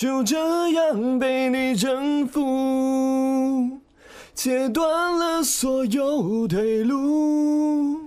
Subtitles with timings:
[0.00, 3.78] 就这样被你征服，
[4.34, 4.88] 切断
[5.18, 8.02] 了所有退路。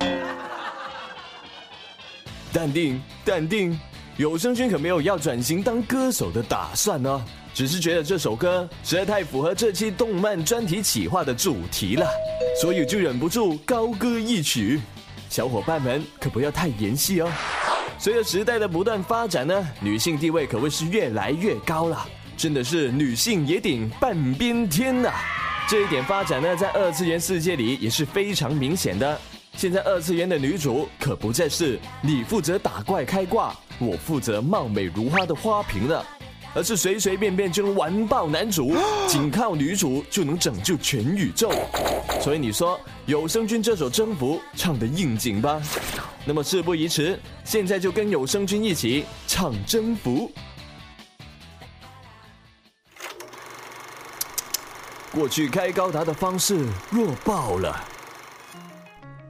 [2.51, 3.79] 淡定，淡定，
[4.17, 12.07] 有声君可没有要转型当歌手的打算呢，只是觉得这首歌实在太符合这期动漫专题企划的主题了，
[12.59, 14.81] 所以就忍不住高歌一曲。
[15.29, 17.29] 小伙伴们可不要太言戏哦。
[17.97, 22.05] 随着时代的不断发展呢，女性地位可谓是越来越高了，
[22.35, 25.11] 真的是女性也顶半边天呐！
[25.69, 29.17] 这一点发展呢，在二次元世界里也是非常明显的。
[29.55, 36.05] 现在二次元的女主可不再是你负责打怪开挂，我负责貌美如花的花瓶了，
[36.53, 38.75] 而是随随便便就能完爆男主，
[39.07, 41.51] 仅靠女主就能拯救全宇宙。
[42.21, 45.61] 所以你说有声君这首《征服》唱的应景吧？
[46.25, 50.31] 那么事不宜迟，现在就跟有声君一起唱《征服》。
[55.11, 57.83] 过去开高达的方式弱爆了。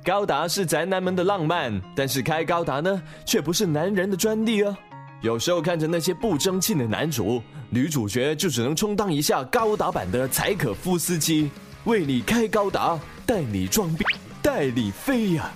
[0.03, 4.75] 高达是宅男们的浪漫，但是开高达呢，却不是男人的专利哦。
[5.23, 11.49] 有时候看着那些不争气的男主，女主角就只能充当一下高达版的柴可夫斯基，
[11.85, 14.03] 为你开高达，带你装逼，
[14.41, 15.49] 带你飞呀。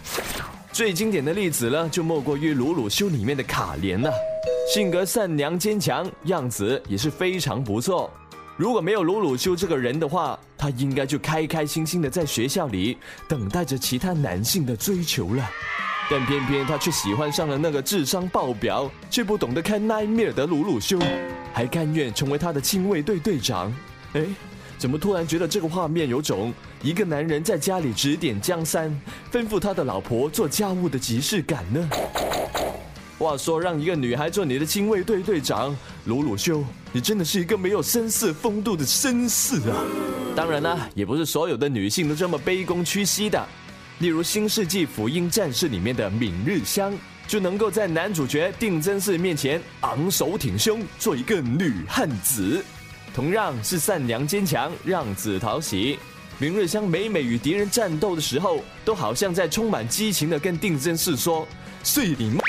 [0.71, 4.09] 最经典的例子呢，就莫过于《鲁鲁修》里面的卡莲了。
[4.73, 8.09] 性格善良坚强，样子也是非常不错。
[8.55, 15.49] 如果没有鲁鲁修这个人的话，他应该就开开心心的在学校里等待着其他男性的追求了。
[16.09, 20.99] 但偏偏他却喜欢上了那个智商爆表却不懂得开奈米尔的鲁鲁修，
[21.53, 23.73] 还甘愿成为他的亲卫队队长。
[24.13, 24.25] 哎。
[24.79, 28.95] 怎么突然觉得这个画面有种一个男人在家里指点江山，
[29.31, 31.89] 吩咐他的老婆做家务的即视感呢？
[33.17, 39.81] 话说让一个女孩做你的亲卫队队长，鲁鲁修，你真的是一个没有绅士风度的绅士啊！
[40.35, 43.43] 当然啦，也不是所有的女性都这么卑躬屈膝的。
[43.99, 46.95] 例如《新世纪福音战士》里面的敏日香，
[47.27, 52.63] 就能够在男主角定真寺面前昂首挺胸，做一个女汉子。
[53.11, 55.97] 同样是善良坚强，让子讨喜。
[56.37, 61.47] 明日香每每与敌人战斗的时候，都好像在充满激情的跟定真寺说
[61.83, 62.43] ：“睡你妈，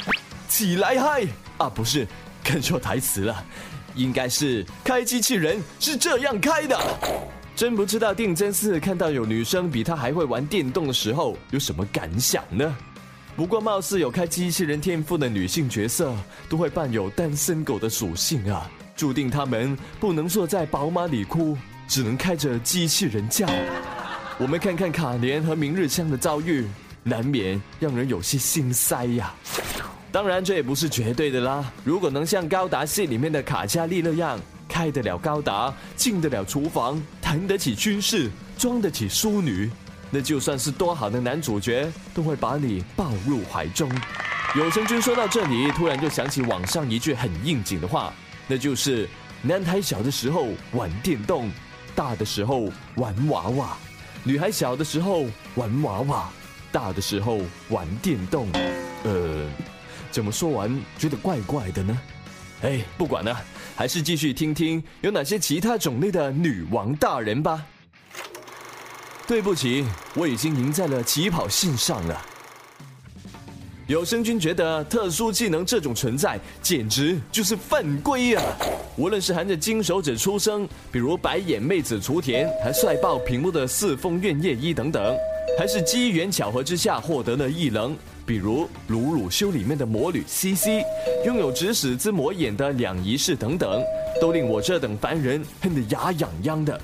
[0.49, 1.25] 起来嗨！”
[1.57, 2.07] 啊，不是，
[2.45, 3.43] 看错台词了，
[3.95, 6.79] 应该是开机器人是这样开的。
[7.59, 12.73] 真不知道定真寺看到有女生比他还会玩电动的时候有什么感想呢？
[13.35, 16.15] 不过貌似有开机器人天赋的女性角色，
[16.49, 18.71] 都会伴有单身狗的属性啊。
[18.95, 21.59] 注定他们不能坐在宝马里哭，
[21.89, 23.45] 只能开着机器人叫。
[24.39, 26.65] 我们看看卡莲和明日香的遭遇，
[27.03, 29.35] 难免让人有些心塞呀。
[30.13, 31.73] 当然，这也不是绝对的啦。
[31.83, 39.71] 如果能像高达系里面的卡加利那样，开得了高达，进得了厨房，谈得起军事，装得起淑女，
[40.11, 43.91] 那就算是多好的男主角，都会把你抱入怀中。
[44.55, 48.13] 有声君说到这里，突然就想起网上一句很应景的话。
[48.51, 49.07] 那就是
[49.43, 51.51] 男孩小的时候玩电动，
[51.95, 53.77] 大的时候玩娃娃；
[54.25, 56.31] 女孩小的时候玩娃娃，
[56.73, 58.49] 大的时候玩电动。
[59.05, 59.47] 呃，
[60.11, 62.01] 怎么说完觉得怪怪的呢？
[62.63, 63.41] 哎，不管了，
[63.77, 67.65] 还是继续听听有哪些其他种类的女王大人吧。
[69.27, 72.21] 对不起，我已经赢在了起跑线上了。
[73.87, 78.43] 有声君觉得特殊技能这种存在简直就是犯规啊！
[78.97, 85.17] 无论是含着金手指出生，比如白眼妹子雏田，还帅爆屏幕的四风院夜一等等，
[85.59, 87.97] 还是机缘巧合之下获得了异能，
[88.29, 90.85] 比如鲁鲁修里面的魔女 C C，
[91.25, 93.83] 拥有指使之魔眼的两仪式等等，
[94.21, 96.79] 都令我这等凡人恨得牙痒痒的。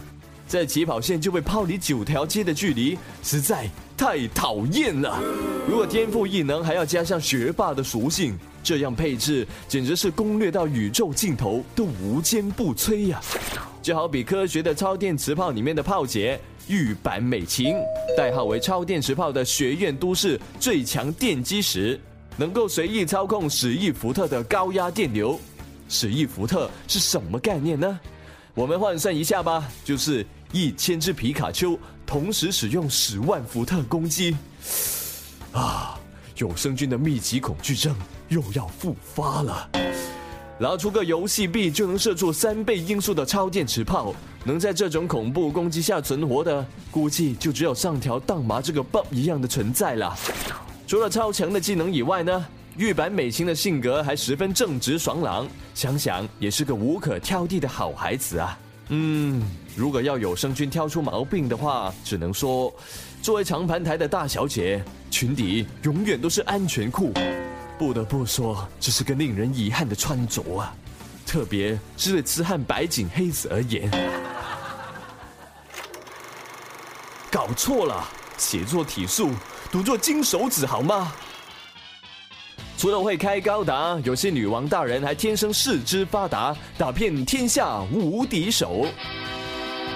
[0.49, 5.21] 在起跑线就被抛离九条街的距离，实在太讨厌了。
[5.69, 13.21] 如果天赋异能还要加上学霸的属性，这样配置简直是攻略到宇宙尽头都无坚不摧呀！
[13.82, 17.76] 就好比科学的超电磁炮里面的炮姐玉坂美琴，
[18.16, 22.00] 代号为超电磁炮的学院都市最强电机石，
[22.37, 25.38] 能够随意操控十亿伏特的高压电流。
[25.88, 28.00] 十亿伏特是什么概念呢？
[28.55, 34.34] 我们换算一下吧，就是一千只皮卡丘同时使用十万伏特攻击，
[35.52, 35.99] 啊，
[36.38, 37.94] 有生菌的密集恐惧症
[38.28, 39.69] 又要复发了。
[40.56, 44.14] 拿出个游戏币就能射出三倍音速的超电磁炮，
[44.44, 50.17] 能在这种恐怖攻击下存活的，估计就只有上条荡麻这个 bug 一样的存在了。
[50.87, 52.46] 除了超强的技能以外呢？
[52.76, 55.46] 玉版美琴的性格还十分正直爽朗，
[55.76, 58.58] 想想也是个无可挑剔的好孩子啊。
[58.88, 59.41] 嗯，
[59.76, 62.75] 如果要有生菌挑出毛病的话，只能说，
[63.23, 67.12] 作为长盘台的大小姐，裙底永远都是安全裤。
[67.79, 70.75] 不得不说，这是个令人遗憾的穿着啊，
[71.25, 73.88] 特别是对痴汉白颈黑子而言。
[77.34, 78.08] 搞错了，
[78.38, 79.32] 写作体术，
[79.69, 81.12] 读作金手指好吗？
[82.78, 88.86] 除了会开高达，有些女王大人还天生四肢发达，打遍天下无敌手。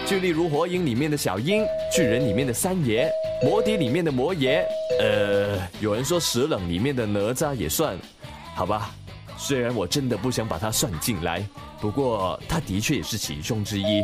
[0.05, 1.63] 就例如《火影》里面的小樱，
[1.95, 3.09] 《巨人》里面的三爷，
[3.47, 4.67] 《魔笛》里面的魔爷，
[4.99, 7.97] 呃，有人说《石冷》里面的哪吒也算，
[8.57, 8.91] 好吧。
[9.37, 11.47] 虽然我真的不想把他算进来，
[11.81, 14.03] 不过他的确也是其中之一。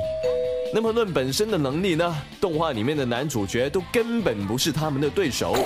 [0.77, 2.17] 那么论本身的能力呢？
[2.41, 5.57] 动画里面的男主角都根本不是他们的对手，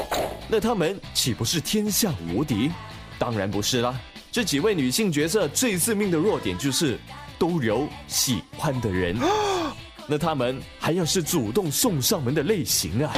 [0.51, 2.71] 那他们岂不是天下无敌？
[3.19, 3.99] 当然不是啦！
[4.31, 6.99] 这几位女性角色最致命的弱点就是
[7.39, 9.17] 都有喜欢的人，
[10.07, 13.11] 那他们还要是主动送上门的类型啊！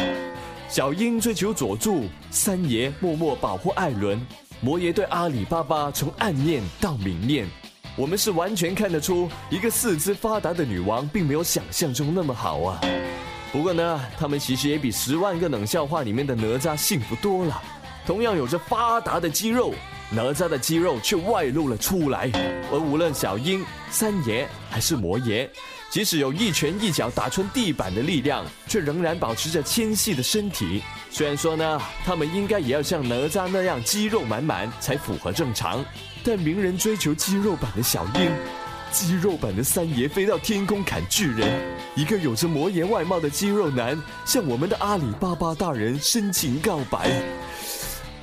[0.68, 4.24] 小樱追求佐助，三爷默默保护艾伦，
[4.60, 7.48] 魔爷对阿里巴巴从暗恋到明恋，
[8.00, 12.80] 我们是完全看得出一个四肢发达的女王并没有想象中那么好啊！
[13.52, 17.62] 不过呢，他们其实也比《十万个冷笑话》里面的哪吒幸福多了。
[18.06, 19.74] 同样有着发达的肌肉，
[20.10, 22.30] 哪吒的肌肉却外露了出来。
[22.72, 25.50] 而无论小樱、三爷还是魔爷，
[25.90, 30.82] 即使有一拳一脚打穿地板的力量，却仍然保持着纤细的身体。
[31.10, 35.84] 虽然说呢，他们应该也要像哪吒那样肌肉满满才符合正常，
[36.22, 38.30] 但名人追求肌肉版的小樱，
[38.92, 41.60] 肌肉版的三爷飞到天空砍巨人，
[41.94, 47.10] 一个有着魔爷外貌的肌肉男向我们的阿里巴巴大人深情告白。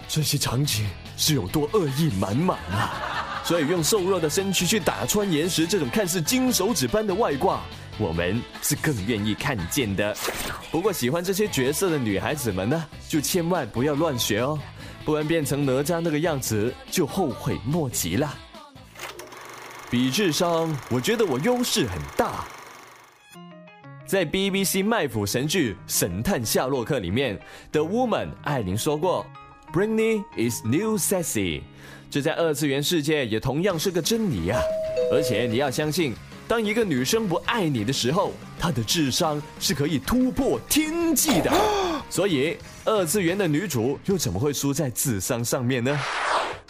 [0.07, 3.41] 这些场景是有多恶意满满啊！
[3.44, 7.61] 所以用瘦弱的身躯去打穿岩石，这种看似金手指般的外挂，
[7.97, 10.15] 我们是更愿意看见的。
[10.71, 14.59] 不过喜欢这些角色的女孩子们呢，就千万不要乱学哦，
[15.07, 18.30] 不然变成哪吒那个样子就后悔莫及了。
[19.89, 22.44] 比智商，我觉得我优势很大。
[24.06, 27.39] 在 BBC 麦府神剧《神探夏洛克》里面
[27.71, 29.25] 的 Woman 艾琳说过。
[29.71, 31.62] Britney is new sexy，
[32.12, 34.59] 这在二次元世界也同样是个真理啊！
[35.09, 36.13] 而且你要相信，
[36.50, 41.50] 当一个女生不爱你的时候，她的智商是可以突破天际的。
[42.09, 46.00] 所以，二次元的女主又怎么会输在智商上面呢？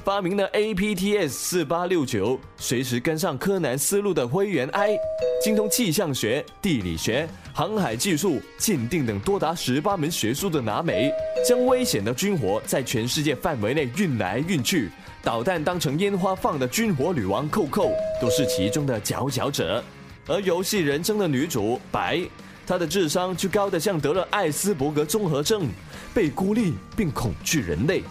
[0.03, 4.97] 发明了 APTS 四八六九，随时跟上柯南思路的灰原哀，
[5.43, 11.11] 精通气象学、地理学、航海技术、鉴定等多达十八门学术的拿美，
[11.45, 14.89] 将危险的军火在全世界范围内运来运去，
[15.21, 17.91] 导弹当成烟花放的军火女王扣扣，
[18.21, 19.83] 都是其中的佼佼者。
[20.25, 22.21] 而游戏人生的女主白，
[22.67, 25.69] 他的智商就高得像得了艾斯伯格综合症，
[26.13, 28.03] 被孤立并恐惧人类。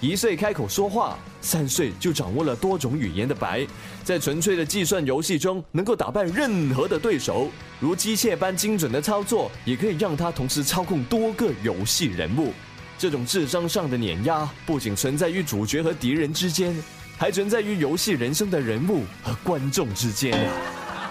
[0.00, 3.64] 一岁开口说话，三岁就掌握了多种语言的白，
[4.02, 7.48] 在纯粹的计算游戏中能够打败任何的对手，
[7.78, 12.52] 如机械般精准的操作，也可以让他同时操控多个游戏人物。
[12.98, 16.76] 这种智商上的碾压，不仅存在于主角和敌人之间，
[17.16, 20.50] 还存在于游戏人生的人物和观众之间！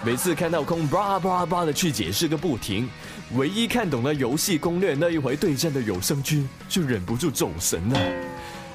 [0.04, 2.86] 每次看到空叭叭叭的去解释个不停，
[3.32, 7.98] 唯一看懂了游戏攻略那一回对战的有声君，就忍不住走神了。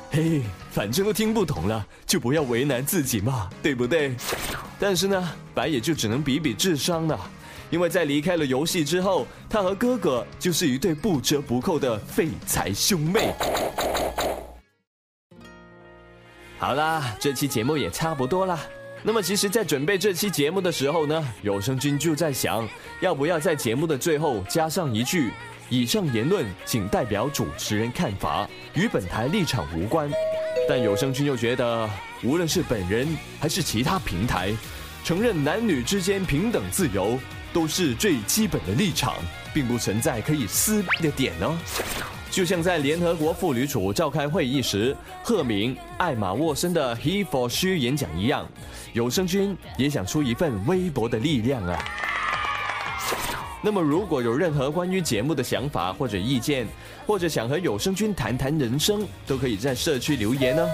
[0.10, 4.16] 嘿，反正都听不懂了，就不要为难自己嘛，对不对？
[4.80, 7.20] 但是呢，白也就只能比比智商了，
[7.70, 13.36] 因为在离开了游戏之后，他和哥哥就是一对不折不扣的废柴兄妹。
[16.58, 18.60] 好啦，这期节目也差不多啦。
[19.02, 22.68] 那么，其实，在准备这期节目的时候呢，有声君就在想，
[23.00, 25.32] 要不要在节目的最后加上一句。
[25.70, 30.10] 以上言论仅代表主持人看法，与本台立场无关。
[30.68, 31.90] 但有声君又觉得，
[32.24, 33.08] 无论是本人
[33.40, 34.52] 还是其他平台，
[35.06, 37.20] 承认男女之间平等自由，
[37.54, 39.14] 都是最基本的立场，
[39.54, 41.56] 并不存在可以撕的点哦。
[42.40, 48.48] 就像在联合国妇女署召开会议时，赫敏、艾玛沃森的 He for She 演讲一样，
[48.94, 51.78] 有声君也想出一份微薄的力量啊。
[53.62, 56.66] 那么，如果有任何关于节目的想法或者意见，
[57.06, 60.66] 或者想和有声君谈谈人生，都可以在社区留言哦。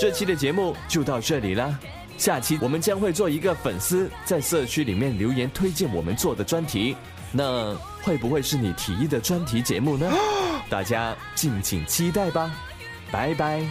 [0.00, 1.76] 这期的节目就到这里啦，
[2.16, 6.94] 下期我们将会做一个粉丝在社区里面留言推荐我们做的专题，
[7.32, 10.08] 那会不会是你提议的专题节目呢？
[10.68, 12.50] 大家敬请期待吧，
[13.10, 13.62] 拜拜。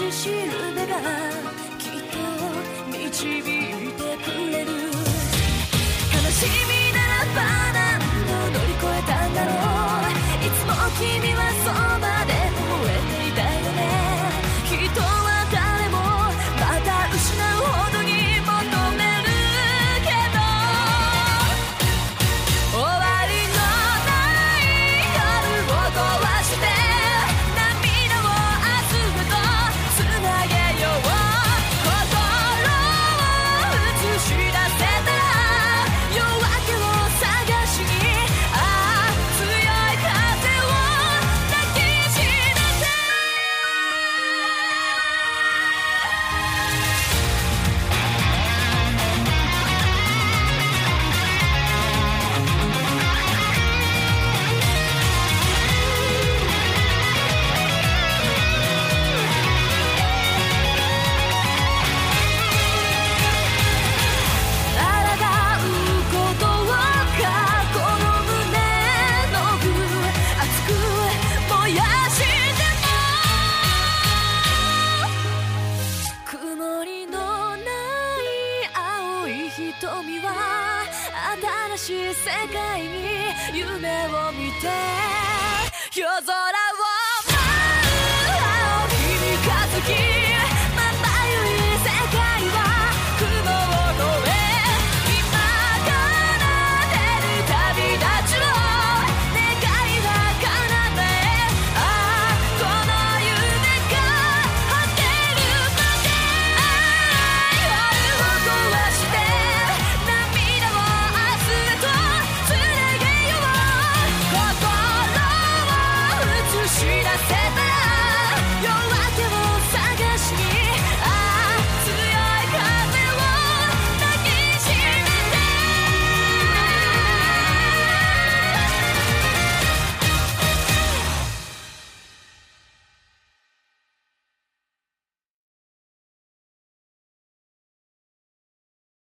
[0.00, 0.34] ししる
[0.74, 0.96] べが
[1.78, 2.16] きっと
[2.88, 3.42] 導い
[3.92, 4.70] てくれる。
[6.10, 7.38] 悲しみならば
[7.74, 7.78] 何
[8.26, 10.16] 度乗り越えたんだろう。
[10.42, 11.40] いつも君は